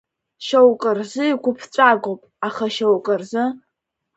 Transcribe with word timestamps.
Шьоук 0.45 0.81
рзы 0.97 1.23
игәыԥҵәагоуп, 1.33 2.21
аха 2.47 2.65
шьоукы 2.75 3.13
рзы? 3.21 3.43